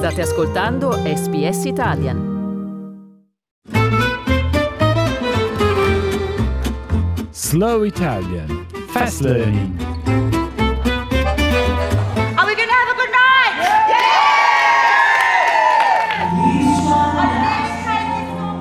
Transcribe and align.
State 0.00 0.22
ascoltando 0.22 0.92
SBS 0.92 1.64
Italian. 1.66 2.18
Slow 7.30 7.84
Italian 7.84 8.66
Fast 8.88 9.20
Learning 9.20 9.76
Are 12.34 12.46
we 12.46 12.54
gonna 12.54 12.72
have 12.72 12.88
a 12.88 12.94
good 12.96 13.10
night? 13.12 13.60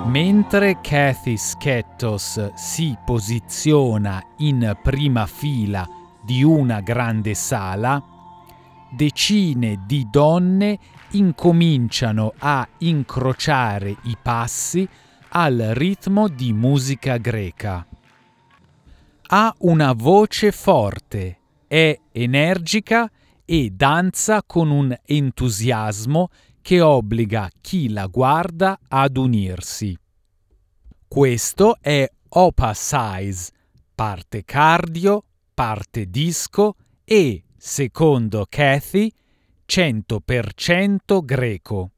Mentre 0.08 0.82
Kathy 0.82 1.38
Skettos 1.38 2.52
si 2.56 2.98
posiziona 3.06 4.22
in 4.40 4.78
prima 4.84 5.26
fila 5.26 5.88
di 6.22 6.44
una 6.44 6.82
grande 6.82 7.34
sala, 7.34 8.19
decine 8.92 9.84
di 9.86 10.08
donne 10.10 10.80
incominciano 11.12 12.34
a 12.38 12.68
incrociare 12.80 13.96
i 14.04 14.18
passi 14.22 14.88
al 15.30 15.58
ritmo 15.74 16.28
di 16.28 16.54
musica 16.54 17.18
greca. 17.18 17.86
Ha 19.32 19.56
una 19.60 19.94
voce 19.94 20.52
forte, 20.52 21.38
è 21.68 21.98
energica 22.12 23.10
e 23.46 23.70
danza 23.72 24.44
con 24.44 24.70
un 24.70 24.96
entusiasmo 25.06 26.30
che 26.62 26.82
obbliga 26.82 27.50
chi 27.62 27.90
la 27.90 28.08
guarda 28.08 28.80
ad 28.88 29.18
unirsi. 29.18 29.98
Questo 31.08 31.78
è 31.82 32.08
Opa 32.30 32.74
Size, 32.76 33.52
parte 33.96 34.44
cardio, 34.44 35.24
parte 35.54 36.06
disco 36.10 36.76
e, 37.04 37.44
secondo 37.60 38.46
Kathy, 38.50 39.14
100% 39.68 41.26
greco. 41.26 41.92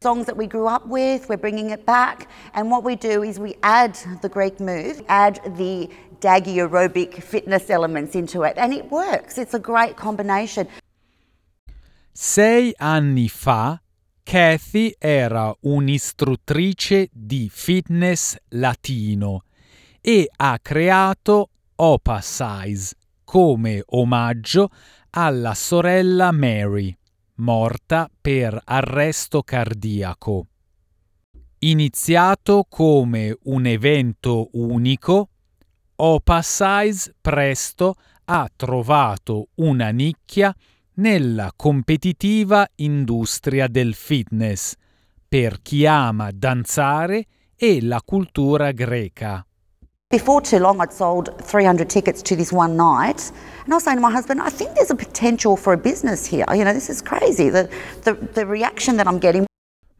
Songs 0.00 0.26
that 0.26 0.36
we 0.36 0.46
grew 0.46 0.68
up 0.68 0.86
with, 0.86 1.28
we're 1.28 1.36
bringing 1.36 1.70
it 1.70 1.84
back, 1.84 2.28
and 2.54 2.70
what 2.70 2.84
we 2.84 2.94
do 2.94 3.24
is 3.24 3.40
we 3.40 3.56
add 3.62 3.98
the 4.22 4.28
Greek 4.28 4.60
move, 4.60 5.02
add 5.08 5.40
the 5.56 5.88
daggy 6.20 6.56
aerobic 6.56 7.20
fitness 7.20 7.68
elements 7.68 8.14
into 8.14 8.42
it, 8.42 8.56
and 8.56 8.72
it 8.72 8.90
works. 8.90 9.38
It's 9.38 9.54
a 9.54 9.58
great 9.58 9.96
combination. 9.96 10.68
Sei 12.12 12.72
anni 12.78 13.28
fa 13.28 13.80
Kathy 14.22 14.94
era 14.98 15.54
un'istruttrice 15.62 17.08
di 17.12 17.48
fitness 17.50 18.36
latino 18.50 19.44
e 20.00 20.28
ha 20.36 20.58
creato 20.60 21.48
Opa 21.76 22.20
Size 22.20 22.94
come 23.24 23.82
omaggio 23.86 24.70
alla 25.20 25.54
sorella 25.54 26.30
Mary, 26.30 26.96
morta 27.38 28.08
per 28.20 28.56
arresto 28.62 29.42
cardiaco. 29.42 30.46
Iniziato 31.58 32.64
come 32.68 33.36
un 33.42 33.66
evento 33.66 34.50
unico, 34.52 35.30
Opa 35.96 36.40
Size 36.40 37.16
presto 37.20 37.96
ha 38.26 38.48
trovato 38.54 39.48
una 39.56 39.88
nicchia 39.88 40.54
nella 40.94 41.52
competitiva 41.56 42.64
industria 42.76 43.66
del 43.66 43.94
fitness 43.94 44.74
per 45.26 45.60
chi 45.62 45.84
ama 45.84 46.30
danzare 46.32 47.26
e 47.56 47.82
la 47.82 48.00
cultura 48.04 48.70
greca. 48.70 49.44
Before 50.10 50.40
too 50.40 50.58
long, 50.58 50.80
I'd 50.80 50.90
sold 50.90 51.28
300 51.38 51.90
tickets 51.90 52.22
to 52.22 52.34
this 52.34 52.50
one 52.50 52.78
night, 52.78 53.30
and 53.64 53.74
I 53.74 53.76
was 53.76 53.84
saying 53.84 53.98
to 53.98 54.00
my 54.00 54.10
husband, 54.10 54.40
I 54.40 54.48
think 54.48 54.74
there's 54.74 54.90
a 54.90 54.96
potential 54.96 55.54
for 55.54 55.74
a 55.74 55.76
business 55.76 56.24
here. 56.24 56.46
You 56.48 56.64
know, 56.64 56.72
this 56.72 56.88
is 56.88 57.02
crazy. 57.02 57.50
The, 57.50 57.68
the, 58.04 58.14
the 58.14 58.46
reaction 58.46 58.96
that 58.96 59.06
I'm 59.06 59.18
getting. 59.18 59.44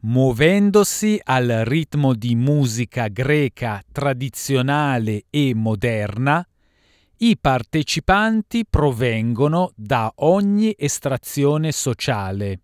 Muovendosi 0.01 1.19
al 1.25 1.61
ritmo 1.63 2.15
di 2.15 2.33
musica 2.33 3.07
greca 3.07 3.83
tradizionale 3.91 5.25
e 5.29 5.53
moderna, 5.53 6.43
i 7.17 7.37
partecipanti 7.37 8.65
provengono 8.67 9.73
da 9.75 10.11
ogni 10.15 10.73
estrazione 10.75 11.71
sociale. 11.71 12.61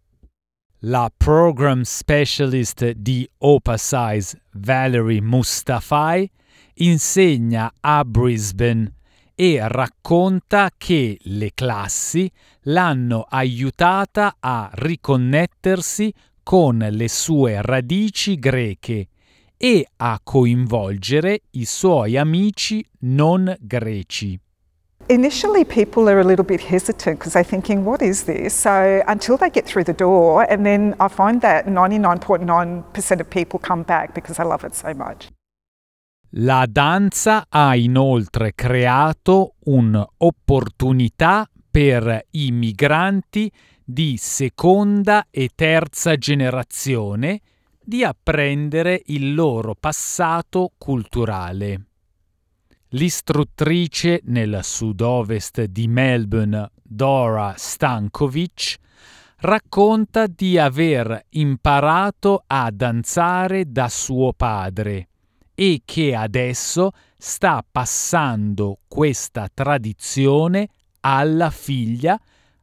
La 0.80 1.12
program 1.16 1.84
specialist 1.84 2.90
di 2.94 3.30
Opa 3.38 3.78
Size 3.78 4.42
Valerie 4.54 5.22
Mustafai 5.22 6.32
insegna 6.76 7.72
a 7.80 8.04
Brisbane 8.04 8.92
e 9.36 9.60
racconta 9.68 10.72
che 10.78 11.18
le 11.24 11.52
classi 11.54 12.32
l'hanno 12.64 13.26
aiutata 13.30 14.38
a 14.40 14.70
riconnettersi 14.74 16.14
con 16.42 16.78
le 16.78 17.08
sue 17.10 17.62
radici 17.62 18.40
greche 18.40 19.08
e 19.58 19.88
a 19.98 20.20
coinvolgere 20.24 21.42
i 21.52 21.66
suoi 21.66 22.18
amici 22.18 22.86
non 23.00 23.54
greci. 23.60 24.40
Initially, 25.08 25.66
people 25.66 26.10
are 26.10 26.20
a 26.20 26.24
little 26.24 26.44
bit 26.44 26.60
hesitant 26.60 27.20
because 27.20 27.34
they're 27.34 27.44
thinking, 27.44 27.86
what 27.86 28.02
is 28.02 28.24
this? 28.24 28.60
So, 28.60 29.04
until 29.06 29.38
they 29.38 29.52
get 29.52 29.66
through 29.66 29.84
the 29.84 29.94
door, 29.94 30.48
and 30.50 30.66
then 30.66 30.96
I 31.00 31.10
find 31.10 31.42
that 31.42 31.68
99.9% 31.68 33.20
of 33.20 33.30
people 33.30 33.60
come 33.60 33.84
back 33.84 34.16
because 34.16 34.38
they 34.38 34.44
love 34.44 34.64
it 34.64 34.74
so 34.74 34.96
much. 34.96 35.30
La 36.40 36.66
danza 36.70 37.46
ha 37.48 37.78
inoltre 37.78 38.54
creato 38.54 39.54
un'opportunità 39.64 41.50
per 41.72 42.26
i 42.32 42.52
migranti 42.52 43.50
di 43.82 44.18
seconda 44.18 45.28
e 45.30 45.52
terza 45.56 46.18
generazione 46.18 47.40
di 47.82 48.04
apprendere 48.04 49.02
il 49.06 49.34
loro 49.34 49.76
passato 49.80 50.74
culturale. 50.78 51.86
L'istruttrice 52.90 54.20
nel 54.26 54.60
sud-ovest 54.62 55.64
di 55.64 55.88
Melbourne, 55.88 56.70
Dora 56.84 57.54
Stankovic, 57.56 58.76
racconta 59.38 60.28
di 60.28 60.58
aver 60.58 61.28
imparato 61.30 62.44
a 62.46 62.70
danzare 62.72 63.72
da 63.72 63.88
suo 63.88 64.34
padre 64.34 65.08
e 65.56 65.82
che 65.86 66.14
adesso 66.14 66.92
sta 67.18 67.66
passando 67.70 68.80
questa 68.88 69.50
tradizione 69.52 70.68
alla 71.02 71.50
figlia 71.50 72.20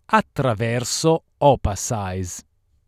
attraverso 0.07 1.25
Opasize. 1.39 2.45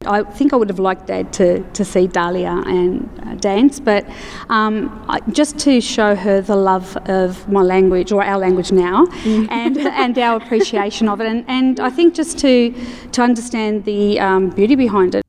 I 0.06 0.22
think 0.22 0.52
I 0.52 0.56
would 0.56 0.68
have 0.68 0.78
liked 0.78 1.06
Dad 1.06 1.32
to, 1.32 1.64
to 1.72 1.84
see 1.84 2.06
Dahlia 2.06 2.62
and 2.66 3.08
uh, 3.24 3.34
dance, 3.36 3.80
but 3.80 4.04
um, 4.50 4.90
I, 5.08 5.20
just 5.32 5.58
to 5.60 5.80
show 5.80 6.14
her 6.14 6.42
the 6.42 6.56
love 6.56 6.96
of 7.08 7.48
my 7.48 7.62
language, 7.62 8.12
or 8.12 8.22
our 8.22 8.38
language 8.38 8.70
now, 8.70 9.06
and, 9.24 9.78
and 9.78 10.18
our 10.18 10.36
appreciation 10.36 11.08
of 11.08 11.20
it, 11.20 11.26
and, 11.26 11.44
and 11.48 11.80
I 11.80 11.90
think 11.90 12.14
just 12.14 12.38
to, 12.40 12.74
to 13.12 13.22
understand 13.22 13.84
the 13.84 14.20
um, 14.20 14.50
beauty 14.50 14.74
behind 14.74 15.14
it. 15.14 15.24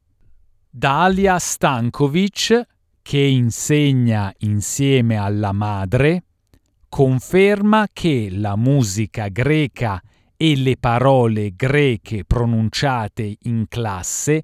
Dalia 0.77 1.39
Stankovic, 1.39 2.65
che 3.07 3.19
insegna 3.19 4.33
insieme 4.39 5.15
alla 5.15 5.51
madre, 5.51 6.23
conferma 6.89 7.85
che 7.93 8.29
la 8.31 8.55
musica 8.55 9.27
greca 9.27 10.01
e 10.35 10.55
le 10.57 10.75
parole 10.79 11.53
greche 11.55 12.25
pronunciate 12.25 13.37
in 13.43 13.65
classe 13.69 14.41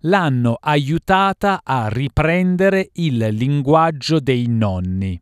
l'hanno 0.00 0.58
aiutata 0.60 1.62
a 1.64 1.88
riprendere 1.88 2.90
il 2.96 3.16
linguaggio 3.30 4.20
dei 4.20 4.44
nonni. 4.46 5.18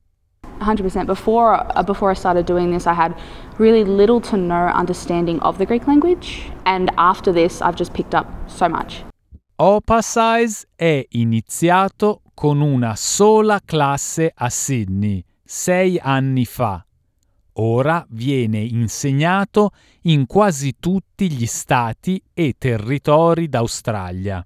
100%. 0.59 1.05
Before, 1.05 1.65
uh, 1.77 1.85
before 1.85 2.11
I 2.11 2.17
started 2.17 2.45
doing 2.45 2.73
this, 2.73 2.87
I 2.87 2.95
had 2.95 3.15
really 3.59 3.85
little 3.85 4.21
to 4.23 4.37
no 4.37 4.69
understanding 4.75 5.39
of 5.43 5.59
the 5.59 5.65
Greek 5.65 5.87
language, 5.87 6.51
and 6.65 6.91
after 6.97 7.33
this, 7.33 7.61
I've 7.61 7.77
just 7.77 7.93
picked 7.93 8.15
up 8.15 8.27
so 8.47 8.69
much. 8.69 9.05
Opasize 9.57 10.67
è 10.75 11.07
iniziato 11.11 12.24
con 12.35 12.61
una 12.61 12.97
sola 12.97 13.61
classe 13.65 14.33
a 14.35 14.51
Sydney 14.51 15.25
sei 15.43 15.99
anni 15.99 16.45
fa. 16.45 16.85
Ora 17.59 18.05
viene 18.11 18.59
insegnato 18.59 19.71
in 20.03 20.27
quasi 20.27 20.75
tutti 20.81 21.31
gli 21.31 21.47
stati 21.47 22.21
e 22.35 22.57
territori 22.59 23.49
d'Australia. 23.49 24.45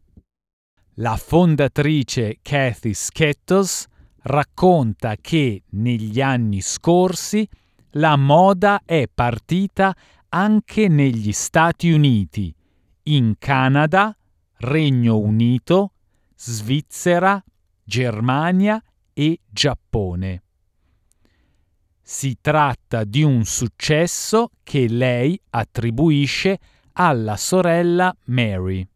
La 0.97 1.17
fondatrice 1.17 2.39
Kathy 2.43 2.93
Skettos 2.93 3.87
racconta 4.23 5.17
che 5.17 5.63
negli 5.71 6.21
anni 6.21 6.61
scorsi 6.61 7.49
la 7.93 8.17
moda 8.17 8.83
è 8.85 9.09
partita 9.13 9.97
anche 10.31 10.89
negli 10.89 11.33
Stati 11.33 11.91
Uniti, 11.91 12.55
in 13.05 13.37
Canada, 13.39 14.15
Regno 14.59 15.19
Unito, 15.19 15.93
Svizzera, 16.35 17.43
Germania 17.89 18.83
e 19.15 19.41
Giappone. 19.49 20.43
Si 22.03 22.37
tratta 22.39 23.05
di 23.05 23.23
un 23.23 23.45
successo 23.45 24.51
che 24.63 24.87
lei 24.89 25.41
attribuisce 25.49 26.59
alla 26.93 27.37
sorella 27.37 28.15
Mary. 28.25 28.87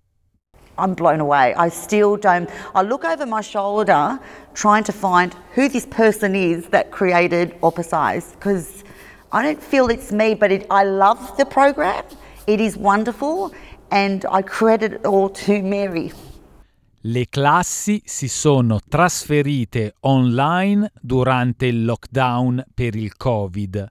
I'm 0.76 0.92
blown 0.94 1.20
away. 1.20 1.54
I 1.56 1.70
still 1.70 2.18
don't. 2.18 2.50
I 2.74 2.82
look 2.82 3.04
over 3.04 3.26
my 3.26 3.40
shoulder 3.40 4.20
trying 4.52 4.84
to 4.84 4.92
find 4.92 5.34
who 5.54 5.68
this 5.68 5.86
person 5.86 6.34
is 6.34 6.68
that 6.68 6.90
created 6.90 7.54
Opposize 7.62 8.34
because 8.34 8.84
I 9.32 9.42
don't 9.42 9.62
feel 9.62 9.88
it's 9.88 10.12
me, 10.12 10.34
but 10.34 10.50
it, 10.50 10.66
I 10.68 10.84
love 10.84 11.36
the 11.38 11.46
program. 11.46 12.04
It 12.46 12.60
is 12.60 12.76
wonderful 12.76 13.52
and 13.90 14.26
I 14.30 14.42
credit 14.42 14.92
it 14.92 15.06
all 15.06 15.30
to 15.30 15.62
Mary. 15.62 16.12
Le 17.04 17.28
classi 17.28 18.00
si 18.04 18.28
sono 18.28 18.78
trasferite 18.78 19.96
online 20.00 20.92
durante 21.00 21.66
il 21.66 21.84
lockdown 21.84 22.64
per 22.72 22.94
il 22.94 23.16
Covid, 23.16 23.84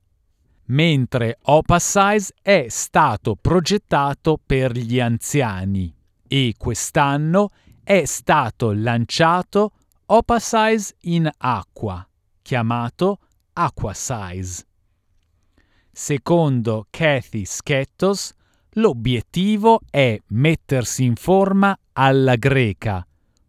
mentre 0.68 1.38
Opasize 1.42 2.34
è 2.42 2.68
stato 2.70 3.36
progettato 3.36 4.40
per 4.44 4.72
gli 4.72 5.02
anziani 5.02 5.94
e 6.26 6.54
quest'anno 6.58 7.50
è 7.84 8.06
stato 8.06 8.72
lanciato 8.72 9.74
Opasize 10.06 10.96
in 11.02 11.30
acqua, 11.38 12.08
chiamato 12.42 13.20
Aquasize. 13.52 14.66
Secondo 15.92 16.88
Kathy 16.90 17.44
Schettos, 17.44 18.32
l'obiettivo 18.76 19.82
è 19.90 20.18
mettersi 20.28 21.04
in 21.04 21.16
forma 21.16 21.78
alla 21.94 22.36
greca, 22.36 23.06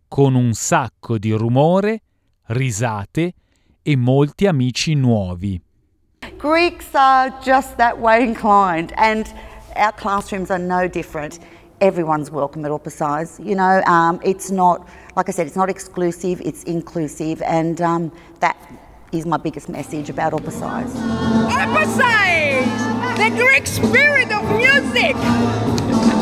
con 0.09 0.35
un 0.35 0.53
sacco 0.53 1.19
di 1.19 1.33
rumore, 1.33 2.03
risate 2.47 3.35
e 3.83 3.97
molti 3.97 4.47
amici 4.47 4.94
nuovi. 4.94 5.61
Greeks 6.39 6.94
are 6.94 7.33
just 7.43 7.77
that 7.77 7.99
way 7.99 8.23
inclined, 8.23 8.93
and 8.97 9.33
our 9.77 9.93
classrooms 9.93 10.50
are 10.50 10.62
no 10.62 10.89
different. 10.89 11.39
Everyone's 11.81 12.31
welcome 12.31 12.65
at 12.65 12.71
Opposize. 12.71 13.41
You 13.43 13.56
know, 13.56 13.83
um, 13.87 14.21
it's 14.23 14.50
not, 14.50 14.87
like 15.17 15.29
I 15.29 15.33
said, 15.33 15.47
it's 15.47 15.56
not 15.56 15.69
exclusive, 15.69 16.41
it's 16.41 16.62
inclusive, 16.65 17.43
and 17.43 17.81
um, 17.81 18.12
that 18.41 18.56
is 19.12 19.27
my 19.27 19.37
biggest 19.37 19.69
message 19.69 20.09
about 20.11 20.33
Opposize. 20.33 20.93
Opposize! 21.50 23.17
The 23.17 23.31
Greek 23.31 23.67
spirit 23.67 24.31
of 24.33 24.43
music! 24.56 26.21